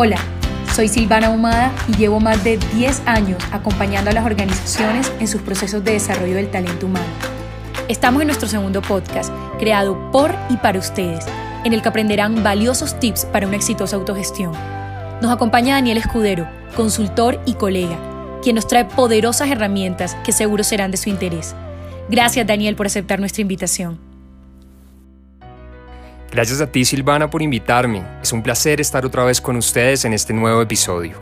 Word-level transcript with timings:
Hola, 0.00 0.18
soy 0.76 0.86
Silvana 0.86 1.30
Humada 1.30 1.74
y 1.88 1.96
llevo 1.96 2.20
más 2.20 2.44
de 2.44 2.56
10 2.56 3.02
años 3.06 3.42
acompañando 3.50 4.10
a 4.10 4.12
las 4.12 4.24
organizaciones 4.24 5.12
en 5.18 5.26
sus 5.26 5.42
procesos 5.42 5.82
de 5.82 5.94
desarrollo 5.94 6.36
del 6.36 6.52
talento 6.52 6.86
humano. 6.86 7.08
Estamos 7.88 8.22
en 8.22 8.28
nuestro 8.28 8.48
segundo 8.48 8.80
podcast, 8.80 9.32
creado 9.58 9.98
por 10.12 10.32
y 10.50 10.56
para 10.58 10.78
ustedes, 10.78 11.26
en 11.64 11.72
el 11.72 11.82
que 11.82 11.88
aprenderán 11.88 12.44
valiosos 12.44 13.00
tips 13.00 13.24
para 13.24 13.48
una 13.48 13.56
exitosa 13.56 13.96
autogestión. 13.96 14.52
Nos 15.20 15.32
acompaña 15.32 15.74
Daniel 15.74 15.98
Escudero, 15.98 16.48
consultor 16.76 17.40
y 17.44 17.54
colega, 17.54 17.98
quien 18.40 18.54
nos 18.54 18.68
trae 18.68 18.84
poderosas 18.84 19.50
herramientas 19.50 20.14
que 20.24 20.30
seguro 20.30 20.62
serán 20.62 20.92
de 20.92 20.96
su 20.96 21.08
interés. 21.08 21.56
Gracias 22.08 22.46
Daniel 22.46 22.76
por 22.76 22.86
aceptar 22.86 23.18
nuestra 23.18 23.42
invitación. 23.42 24.07
Gracias 26.30 26.60
a 26.60 26.66
ti 26.66 26.84
Silvana 26.84 27.30
por 27.30 27.40
invitarme. 27.40 28.02
Es 28.22 28.32
un 28.32 28.42
placer 28.42 28.82
estar 28.82 29.06
otra 29.06 29.24
vez 29.24 29.40
con 29.40 29.56
ustedes 29.56 30.04
en 30.04 30.12
este 30.12 30.34
nuevo 30.34 30.60
episodio. 30.60 31.16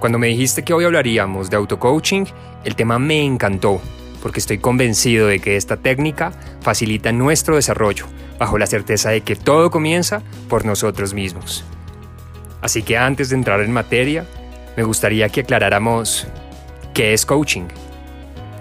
Cuando 0.00 0.18
me 0.18 0.26
dijiste 0.26 0.64
que 0.64 0.74
hoy 0.74 0.84
hablaríamos 0.84 1.50
de 1.50 1.56
auto-coaching, 1.56 2.24
el 2.64 2.74
tema 2.74 2.98
me 2.98 3.22
encantó, 3.22 3.80
porque 4.20 4.40
estoy 4.40 4.58
convencido 4.58 5.28
de 5.28 5.38
que 5.38 5.56
esta 5.56 5.76
técnica 5.76 6.32
facilita 6.62 7.12
nuestro 7.12 7.54
desarrollo, 7.54 8.06
bajo 8.40 8.58
la 8.58 8.66
certeza 8.66 9.10
de 9.10 9.20
que 9.20 9.36
todo 9.36 9.70
comienza 9.70 10.20
por 10.48 10.64
nosotros 10.64 11.14
mismos. 11.14 11.64
Así 12.60 12.82
que 12.82 12.98
antes 12.98 13.28
de 13.28 13.36
entrar 13.36 13.60
en 13.60 13.72
materia, 13.72 14.26
me 14.76 14.82
gustaría 14.82 15.28
que 15.28 15.42
aclaráramos 15.42 16.26
qué 16.92 17.12
es 17.12 17.24
coaching. 17.24 17.68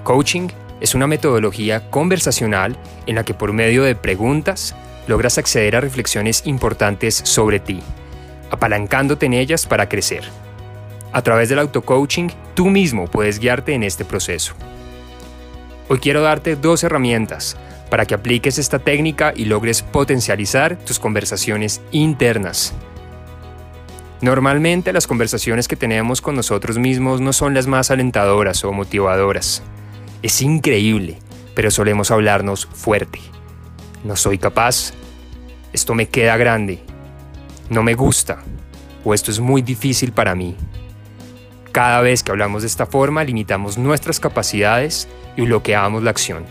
Coaching 0.03 0.49
es 0.81 0.93
una 0.93 1.07
metodología 1.07 1.89
conversacional 1.89 2.77
en 3.07 3.15
la 3.15 3.25
que 3.25 3.33
por 3.33 3.53
medio 3.53 3.83
de 3.83 3.95
preguntas 3.95 4.75
logras 5.07 5.37
acceder 5.37 5.75
a 5.75 5.81
reflexiones 5.81 6.43
importantes 6.45 7.15
sobre 7.15 7.59
ti, 7.59 7.81
apalancándote 8.51 9.25
en 9.25 9.33
ellas 9.33 9.65
para 9.65 9.89
crecer. 9.89 10.23
A 11.11 11.21
través 11.21 11.49
del 11.49 11.59
auto-coaching, 11.59 12.29
tú 12.53 12.67
mismo 12.67 13.07
puedes 13.07 13.39
guiarte 13.39 13.73
en 13.73 13.83
este 13.83 14.05
proceso. 14.05 14.53
Hoy 15.87 15.99
quiero 15.99 16.21
darte 16.21 16.55
dos 16.55 16.83
herramientas 16.83 17.57
para 17.89 18.05
que 18.05 18.13
apliques 18.13 18.59
esta 18.59 18.77
técnica 18.79 19.33
y 19.35 19.45
logres 19.45 19.81
potencializar 19.81 20.77
tus 20.77 20.99
conversaciones 20.99 21.81
internas. 21.91 22.73
Normalmente 24.21 24.93
las 24.93 25.07
conversaciones 25.07 25.67
que 25.67 25.75
tenemos 25.75 26.21
con 26.21 26.35
nosotros 26.35 26.77
mismos 26.77 27.21
no 27.21 27.33
son 27.33 27.53
las 27.53 27.67
más 27.67 27.89
alentadoras 27.89 28.63
o 28.65 28.73
motivadoras. 28.73 29.63
Es 30.21 30.41
increíble, 30.41 31.17
pero 31.55 31.71
solemos 31.71 32.11
hablarnos 32.11 32.67
fuerte. 32.67 33.19
No 34.03 34.15
soy 34.15 34.37
capaz. 34.37 34.93
Esto 35.73 35.93
me 35.93 36.07
queda 36.07 36.37
grande. 36.37 36.79
No 37.69 37.83
me 37.83 37.93
gusta. 37.93 38.39
O 39.03 39.13
esto 39.13 39.31
es 39.31 39.39
muy 39.39 39.61
difícil 39.61 40.11
para 40.11 40.35
mí. 40.35 40.55
Cada 41.71 42.01
vez 42.01 42.23
que 42.23 42.31
hablamos 42.31 42.63
de 42.63 42.67
esta 42.67 42.85
forma 42.85 43.23
limitamos 43.23 43.77
nuestras 43.77 44.19
capacidades 44.19 45.07
y 45.37 45.41
bloqueamos 45.43 46.03
la 46.03 46.09
acción. 46.09 46.45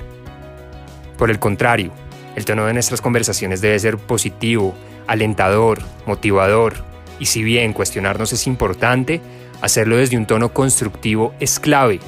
Por 1.19 1.31
el 1.31 1.39
contrario, 1.39 1.93
el 2.37 2.45
tono 2.45 2.67
de 2.67 2.73
nuestras 2.73 3.01
conversaciones 3.01 3.61
debe 3.61 3.79
ser 3.81 3.99
positivo, 3.99 4.75
alentador, 5.09 5.81
motivador, 6.07 6.75
y 7.19 7.27
si 7.27 7.43
bien 7.43 7.73
cuestionarnos 7.73 8.33
es 8.33 8.47
importante, 8.47 9.21
hacerlo 9.61 9.97
desde 9.97 10.17
un 10.17 10.27
tono 10.27 10.53
constructivo 10.53 11.35
es 11.41 11.59
clave 11.59 11.99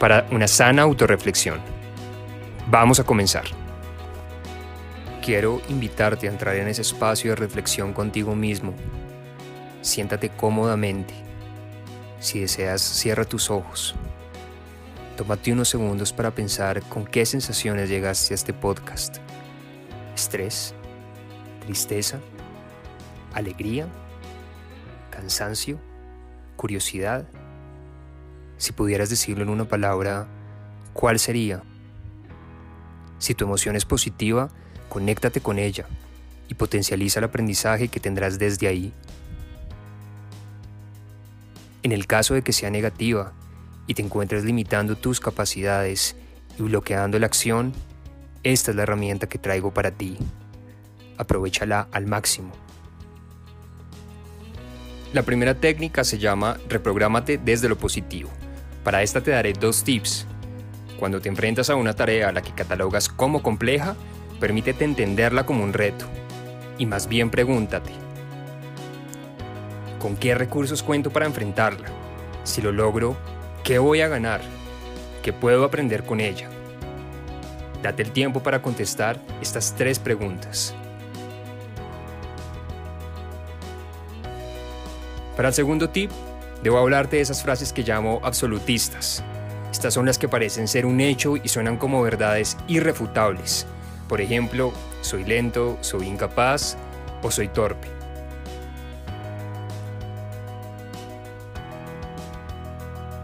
para 0.00 0.26
una 0.32 0.48
sana 0.48 0.82
autorreflexión. 0.82 1.60
Vamos 2.68 2.98
a 2.98 3.04
comenzar. 3.04 3.44
Quiero 5.26 5.60
invitarte 5.68 6.28
a 6.28 6.30
entrar 6.30 6.54
en 6.54 6.68
ese 6.68 6.82
espacio 6.82 7.30
de 7.30 7.34
reflexión 7.34 7.92
contigo 7.92 8.36
mismo. 8.36 8.74
Siéntate 9.82 10.28
cómodamente. 10.28 11.14
Si 12.20 12.38
deseas, 12.38 12.80
cierra 12.80 13.24
tus 13.24 13.50
ojos. 13.50 13.96
Tómate 15.16 15.52
unos 15.52 15.68
segundos 15.68 16.12
para 16.12 16.30
pensar 16.30 16.80
con 16.82 17.04
qué 17.04 17.26
sensaciones 17.26 17.88
llegaste 17.88 18.34
a 18.34 18.36
este 18.36 18.52
podcast. 18.52 19.16
¿Estrés? 20.14 20.76
¿Tristeza? 21.58 22.20
¿Alegría? 23.34 23.88
¿Cansancio? 25.10 25.80
¿Curiosidad? 26.54 27.26
Si 28.58 28.70
pudieras 28.70 29.10
decirlo 29.10 29.42
en 29.42 29.50
una 29.50 29.64
palabra, 29.64 30.28
¿cuál 30.92 31.18
sería? 31.18 31.64
Si 33.18 33.34
tu 33.34 33.44
emoción 33.44 33.74
es 33.74 33.84
positiva, 33.84 34.50
conéctate 34.88 35.40
con 35.40 35.58
ella 35.58 35.86
y 36.48 36.54
potencializa 36.54 37.20
el 37.20 37.24
aprendizaje 37.24 37.88
que 37.88 38.00
tendrás 38.00 38.38
desde 38.38 38.68
ahí. 38.68 38.92
En 41.82 41.92
el 41.92 42.06
caso 42.06 42.34
de 42.34 42.42
que 42.42 42.52
sea 42.52 42.70
negativa 42.70 43.32
y 43.86 43.94
te 43.94 44.02
encuentres 44.02 44.44
limitando 44.44 44.96
tus 44.96 45.20
capacidades 45.20 46.16
y 46.58 46.62
bloqueando 46.62 47.18
la 47.18 47.26
acción, 47.26 47.72
esta 48.42 48.70
es 48.70 48.76
la 48.76 48.82
herramienta 48.82 49.28
que 49.28 49.38
traigo 49.38 49.72
para 49.72 49.90
ti. 49.90 50.16
Aprovechala 51.18 51.88
al 51.92 52.06
máximo. 52.06 52.52
La 55.12 55.22
primera 55.22 55.54
técnica 55.54 56.04
se 56.04 56.18
llama 56.18 56.58
reprográmate 56.68 57.38
desde 57.38 57.68
lo 57.68 57.78
positivo. 57.78 58.30
Para 58.84 59.02
esta 59.02 59.20
te 59.20 59.30
daré 59.30 59.52
dos 59.52 59.82
tips. 59.82 60.26
Cuando 60.98 61.20
te 61.20 61.28
enfrentas 61.28 61.70
a 61.70 61.74
una 61.74 61.94
tarea 61.94 62.28
a 62.28 62.32
la 62.32 62.42
que 62.42 62.52
catalogas 62.52 63.08
como 63.08 63.42
compleja, 63.42 63.96
permítete 64.40 64.84
entenderla 64.84 65.46
como 65.46 65.64
un 65.64 65.72
reto. 65.72 66.06
Y 66.78 66.86
más 66.86 67.08
bien 67.08 67.30
pregúntate, 67.30 67.90
¿con 69.98 70.16
qué 70.16 70.34
recursos 70.34 70.82
cuento 70.82 71.10
para 71.10 71.26
enfrentarla? 71.26 71.88
Si 72.44 72.60
lo 72.60 72.72
logro, 72.72 73.16
¿qué 73.64 73.78
voy 73.78 74.00
a 74.00 74.08
ganar? 74.08 74.40
¿Qué 75.22 75.32
puedo 75.32 75.64
aprender 75.64 76.04
con 76.04 76.20
ella? 76.20 76.48
Date 77.82 78.02
el 78.02 78.12
tiempo 78.12 78.42
para 78.42 78.62
contestar 78.62 79.18
estas 79.40 79.74
tres 79.74 79.98
preguntas. 79.98 80.74
Para 85.36 85.48
el 85.48 85.54
segundo 85.54 85.90
tip, 85.90 86.10
Debo 86.62 86.78
hablarte 86.78 87.16
de 87.16 87.22
esas 87.22 87.42
frases 87.42 87.72
que 87.72 87.82
llamo 87.82 88.20
absolutistas. 88.24 89.22
Estas 89.70 89.94
son 89.94 90.06
las 90.06 90.18
que 90.18 90.28
parecen 90.28 90.68
ser 90.68 90.86
un 90.86 91.00
hecho 91.00 91.36
y 91.36 91.48
suenan 91.48 91.76
como 91.76 92.02
verdades 92.02 92.56
irrefutables. 92.66 93.68
Por 94.08 94.20
ejemplo, 94.20 94.72
soy 95.00 95.24
lento, 95.24 95.78
soy 95.80 96.06
incapaz 96.06 96.76
o 97.22 97.30
soy 97.30 97.48
torpe. 97.48 97.88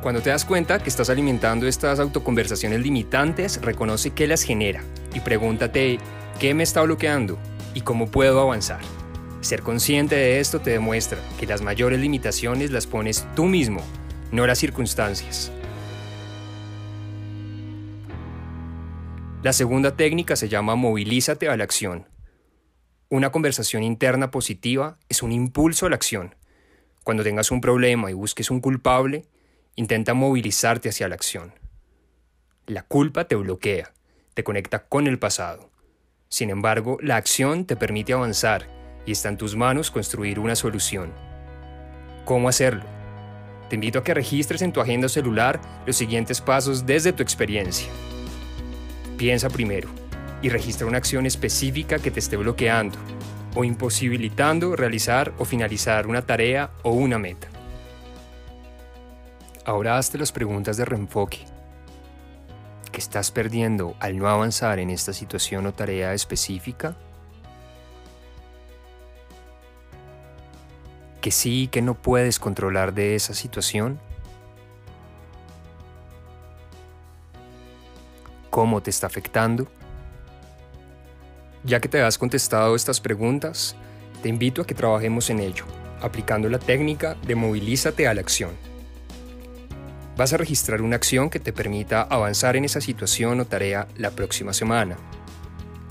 Cuando 0.03 0.21
te 0.21 0.31
das 0.31 0.45
cuenta 0.45 0.81
que 0.81 0.89
estás 0.89 1.11
alimentando 1.11 1.69
estas 1.69 2.01
autoconversaciones 2.01 2.81
limitantes, 2.81 3.61
reconoce 3.63 4.11
qué 4.11 4.27
las 4.27 4.43
genera 4.43 4.83
y 5.15 5.21
pregúntate 5.21 5.99
qué 6.41 6.55
me 6.55 6.65
está 6.65 6.83
bloqueando 6.83 7.39
y 7.73 7.83
cómo 7.83 8.11
puedo 8.11 8.41
avanzar. 8.41 8.81
Ser 9.43 9.63
consciente 9.63 10.17
de 10.17 10.41
esto 10.41 10.61
te 10.61 10.71
demuestra 10.71 11.19
que 11.39 11.47
las 11.47 11.63
mayores 11.63 12.01
limitaciones 12.01 12.73
las 12.73 12.89
pones 12.89 13.25
tú 13.37 13.45
mismo, 13.45 13.81
no 14.33 14.45
las 14.45 14.59
circunstancias. 14.59 15.53
La 19.43 19.53
segunda 19.53 19.97
técnica 19.97 20.37
se 20.37 20.49
llama 20.49 20.77
movilízate 20.77 21.49
a 21.49 21.57
la 21.57 21.65
acción. 21.65 22.07
Una 23.09 23.33
conversación 23.33 23.83
interna 23.83 24.31
positiva 24.31 24.99
es 25.09 25.21
un 25.21 25.33
impulso 25.33 25.85
a 25.85 25.89
la 25.91 25.97
acción. 25.97 26.37
Cuando 27.03 27.25
tengas 27.25 27.51
un 27.51 27.61
problema 27.61 28.09
y 28.09 28.15
busques 28.15 28.53
un 28.53 28.61
culpable, 28.61 29.27
intenta 29.75 30.15
movilizarte 30.15 30.91
hacia 30.91 31.09
la 31.09 31.17
acción. 31.17 31.53
La 32.67 32.85
culpa 32.85 33.25
te 33.25 33.35
bloquea, 33.35 33.93
te 34.35 34.45
conecta 34.45 34.85
con 34.85 35.09
el 35.09 35.19
pasado. 35.19 35.71
Sin 36.29 36.49
embargo, 36.49 36.99
la 37.03 37.17
acción 37.17 37.65
te 37.65 37.75
permite 37.75 38.13
avanzar 38.13 38.69
y 39.07 39.11
está 39.11 39.29
en 39.29 39.39
tus 39.39 39.57
manos 39.57 39.91
construir 39.91 40.39
una 40.39 40.55
solución. 40.55 41.13
¿Cómo 42.25 42.49
hacerlo? 42.49 42.85
Te 43.69 43.75
invito 43.75 43.99
a 43.99 44.05
que 44.05 44.15
registres 44.15 44.63
en 44.63 44.73
tu 44.73 44.81
agenda 44.81 45.09
celular 45.09 45.61
los 45.85 45.97
siguientes 45.97 46.41
pasos 46.41 46.87
desde 46.87 47.13
tu 47.13 47.25
experiencia. 47.25 47.89
Piensa 49.23 49.49
primero 49.49 49.89
y 50.43 50.49
registra 50.49 50.85
una 50.85 50.99
acción 50.99 51.27
específica 51.27 52.01
que 52.01 52.11
te 52.11 52.19
esté 52.19 52.37
bloqueando 52.37 52.99
o 53.55 53.63
imposibilitando 53.63 54.75
realizar 54.75 55.33
o 55.39 55.45
finalizar 55.45 56.09
una 56.09 56.23
tarea 56.23 56.73
o 56.83 56.91
una 56.91 57.21
meta. 57.21 57.47
Ahora 59.65 59.97
hazte 59.97 60.19
las 60.19 60.33
preguntas 60.33 60.77
de 60.77 60.87
reenfoque. 60.87 61.39
¿Qué 62.91 62.99
estás 62.99 63.31
perdiendo 63.31 63.95
al 64.01 64.19
no 64.19 64.27
avanzar 64.27 64.81
en 64.81 64.91
esta 64.91 65.13
situación 65.13 65.67
o 65.67 65.73
tarea 65.73 66.15
específica? 66.15 66.97
que 71.21 71.31
sí 71.31 71.63
y 71.63 71.69
que 71.69 71.81
no 71.81 71.95
puedes 71.95 72.41
controlar 72.41 72.93
de 72.93 73.15
esa 73.15 73.35
situación? 73.35 74.01
¿Cómo 78.53 78.83
te 78.83 78.91
está 78.91 79.07
afectando? 79.07 79.67
Ya 81.65 81.81
que 81.81 81.89
te 81.89 82.03
has 82.03 82.19
contestado 82.19 82.77
estas 82.77 83.01
preguntas, 83.01 83.77
te 84.23 84.29
invito 84.29 84.61
a 84.61 84.67
que 84.67 84.75
trabajemos 84.75 85.31
en 85.31 85.41
ello, 85.41 85.65
aplicando 86.03 86.51
la 86.51 86.59
técnica 86.59 87.17
de 87.27 87.35
movilízate 87.35 88.07
a 88.07 88.13
la 88.13 88.21
acción. 88.21 88.51
Vas 90.19 90.35
a 90.35 90.37
registrar 90.37 90.83
una 90.83 90.97
acción 90.97 91.31
que 91.31 91.41
te 91.41 91.55
permita 91.55 92.03
avanzar 92.03 92.55
en 92.57 92.67
esa 92.67 92.83
situación 92.83 93.41
o 93.41 93.47
tarea 93.47 93.89
la 93.97 94.11
próxima 94.11 94.53
semana. 94.53 94.99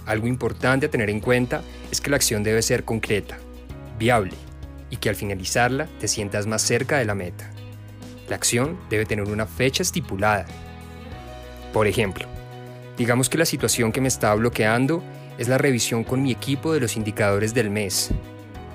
Algo 0.05 0.27
importante 0.27 0.85
a 0.85 0.91
tener 0.91 1.09
en 1.09 1.19
cuenta 1.19 1.63
es 1.91 1.99
que 1.99 2.11
la 2.11 2.17
acción 2.17 2.43
debe 2.43 2.61
ser 2.61 2.83
concreta, 2.85 3.39
viable 3.97 4.35
y 4.91 4.97
que 4.97 5.09
al 5.09 5.15
finalizarla 5.15 5.87
te 5.99 6.07
sientas 6.07 6.45
más 6.45 6.61
cerca 6.61 6.99
de 6.99 7.05
la 7.05 7.15
meta. 7.15 7.49
La 8.29 8.35
acción 8.35 8.79
debe 8.91 9.07
tener 9.07 9.25
una 9.25 9.47
fecha 9.47 9.81
estipulada. 9.81 10.45
Por 11.73 11.87
ejemplo, 11.87 12.27
digamos 13.01 13.29
que 13.29 13.39
la 13.39 13.45
situación 13.45 13.91
que 13.91 13.99
me 13.99 14.09
está 14.09 14.31
bloqueando 14.35 15.01
es 15.39 15.47
la 15.47 15.57
revisión 15.57 16.03
con 16.03 16.21
mi 16.21 16.31
equipo 16.31 16.71
de 16.71 16.79
los 16.79 16.95
indicadores 16.95 17.51
del 17.55 17.71
mes. 17.71 18.11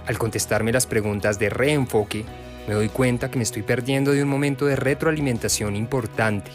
Al 0.04 0.18
contestarme 0.18 0.72
las 0.72 0.84
preguntas 0.84 1.38
de 1.38 1.48
reenfoque, 1.48 2.24
me 2.66 2.74
doy 2.74 2.88
cuenta 2.88 3.30
que 3.30 3.36
me 3.36 3.44
estoy 3.44 3.62
perdiendo 3.62 4.10
de 4.10 4.24
un 4.24 4.28
momento 4.28 4.66
de 4.66 4.74
retroalimentación 4.74 5.76
importante, 5.76 6.50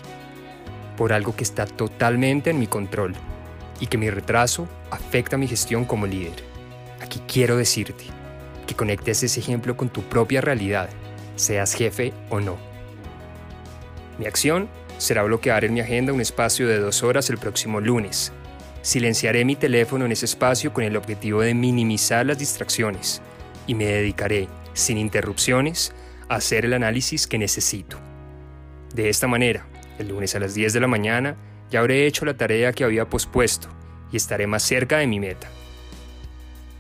por 0.97 1.13
algo 1.13 1.33
que 1.33 1.45
está 1.45 1.65
totalmente 1.65 2.50
en 2.50 2.59
mi 2.59 2.68
control 2.68 3.13
y 3.79 3.88
que 3.88 3.97
mi 3.97 4.09
retraso 4.09 4.67
afecta 4.89 5.38
mi 5.38 5.47
gestión 5.47 5.85
como 5.85 6.07
líder. 6.07 6.44
Aquí 7.01 7.21
quiero 7.25 7.56
decirte 7.56 8.03
que 8.67 8.75
conectes 8.75 9.24
ese 9.24 9.39
ejemplo 9.39 9.77
con 9.77 9.88
tu 9.88 10.01
propia 10.01 10.41
realidad, 10.41 10.89
seas 11.38 11.74
jefe 11.74 12.12
o 12.29 12.41
no. 12.41 12.57
Mi 14.19 14.25
acción 14.25 14.67
será 15.01 15.24
bloquear 15.24 15.65
en 15.65 15.74
mi 15.74 15.80
agenda 15.80 16.13
un 16.13 16.21
espacio 16.21 16.68
de 16.68 16.80
dos 16.80 17.03
horas 17.03 17.30
el 17.30 17.38
próximo 17.38 17.80
lunes, 17.80 18.31
Silenciaré 18.81 19.45
mi 19.45 19.56
teléfono 19.56 20.06
en 20.06 20.12
ese 20.12 20.25
espacio 20.25 20.74
con 20.74 20.83
el 20.83 20.98
objetivo 20.98 21.42
de 21.42 21.53
minimizar 21.53 22.25
las 22.25 22.39
distracciones 22.39 23.21
y 23.68 23.75
me 23.75 23.86
dedicaré, 23.86 24.48
sin 24.74 24.98
interrupciones, 24.98 25.94
a 26.30 26.36
hacer 26.36 26.65
el 26.65 26.74
análisis 26.74 27.27
que 27.27 27.38
necesito. 27.38 27.98
De 28.95 29.09
esta 29.09 29.27
manera, 29.27 29.68
el 30.00 30.07
lunes 30.07 30.33
a 30.33 30.39
las 30.39 30.56
10 30.56 30.74
de 30.74 30.80
la 30.80 30.88
mañana 30.88 31.36
ya 31.69 31.80
habré 31.80 32.07
hecho 32.07 32.25
la 32.25 32.33
tarea 32.33 32.74
que 32.74 32.83
había 32.83 33.07
pospuesto 33.07 33.68
y 34.12 34.18
estaré 34.18 34.48
más 34.48 34.63
cerca 34.63 34.98
de 34.98 35.07
mi 35.07 35.19
meta. 35.19 35.48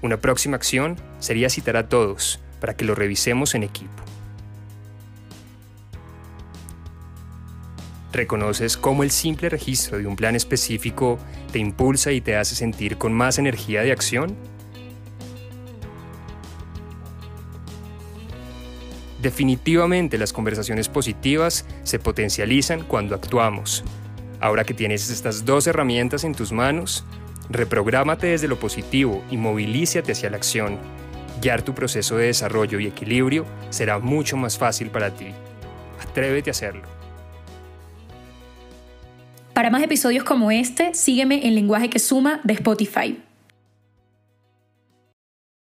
Una 0.01 0.17
próxima 0.17 0.55
acción 0.55 0.97
sería 1.19 1.51
citar 1.51 1.77
a 1.77 1.87
todos 1.87 2.39
para 2.59 2.75
que 2.75 2.85
lo 2.85 2.95
revisemos 2.95 3.53
en 3.53 3.61
equipo. 3.61 4.03
¿Reconoces 8.11 8.75
cómo 8.75 9.03
el 9.03 9.11
simple 9.11 9.47
registro 9.47 9.97
de 9.97 10.05
un 10.05 10.17
plan 10.17 10.35
específico 10.35 11.17
te 11.51 11.59
impulsa 11.59 12.11
y 12.11 12.19
te 12.19 12.35
hace 12.35 12.55
sentir 12.55 12.97
con 12.97 13.13
más 13.13 13.39
energía 13.39 13.83
de 13.83 13.93
acción? 13.93 14.35
Definitivamente 19.21 20.17
las 20.17 20.33
conversaciones 20.33 20.89
positivas 20.89 21.65
se 21.83 21.99
potencializan 21.99 22.83
cuando 22.83 23.15
actuamos. 23.15 23.83
Ahora 24.41 24.65
que 24.65 24.73
tienes 24.73 25.09
estas 25.09 25.45
dos 25.45 25.67
herramientas 25.67 26.23
en 26.23 26.33
tus 26.33 26.51
manos, 26.51 27.05
reprográmate 27.49 28.27
desde 28.27 28.47
lo 28.47 28.59
positivo 28.59 29.23
y 29.31 29.37
movilízate 29.37 30.11
hacia 30.11 30.31
la 30.31 30.37
acción. 30.37 30.79
Guiar 31.41 31.61
tu 31.61 31.73
proceso 31.73 32.17
de 32.17 32.25
desarrollo 32.25 32.79
y 32.79 32.87
equilibrio 32.87 33.45
será 33.69 33.99
mucho 33.99 34.35
más 34.35 34.57
fácil 34.57 34.89
para 34.89 35.15
ti. 35.15 35.27
Atrévete 36.01 36.49
a 36.49 36.51
hacerlo. 36.51 37.00
Para 39.61 39.69
más 39.69 39.83
episodios 39.83 40.23
como 40.23 40.49
este, 40.49 40.95
sígueme 40.95 41.45
en 41.45 41.53
Lenguaje 41.53 41.87
que 41.87 41.99
Suma 41.99 42.41
de 42.43 42.53
Spotify. 42.53 43.15